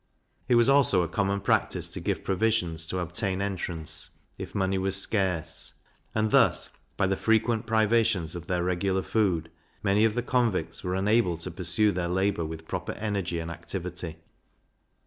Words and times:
It 0.47 0.55
was 0.55 0.67
also 0.67 1.03
a 1.03 1.07
common 1.07 1.41
practice 1.41 1.87
to 1.91 1.99
give 1.99 2.23
provisions 2.23 2.87
to 2.87 2.97
obtain 2.97 3.39
entrance, 3.39 4.09
if 4.39 4.55
money 4.55 4.79
was 4.79 4.99
scarce; 4.99 5.75
and 6.15 6.31
thus, 6.31 6.71
by 6.97 7.05
the 7.05 7.15
frequent 7.15 7.67
privations 7.67 8.33
of 8.33 8.47
their 8.47 8.63
regular 8.63 9.03
food, 9.03 9.51
many 9.83 10.03
of 10.03 10.15
the 10.15 10.23
convicts 10.23 10.83
were 10.83 10.95
unable 10.95 11.37
to 11.37 11.51
pursue 11.51 11.91
their 11.91 12.09
labour 12.09 12.45
with 12.45 12.67
proper 12.67 12.93
energy 12.93 13.37
and 13.37 13.51
activity. 13.51 14.17